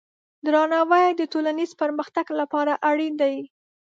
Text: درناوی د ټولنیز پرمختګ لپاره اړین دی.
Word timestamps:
درناوی 0.45 1.07
د 1.15 1.21
ټولنیز 1.31 1.71
پرمختګ 1.81 2.25
لپاره 2.39 2.73
اړین 2.89 3.13
دی. 3.21 3.35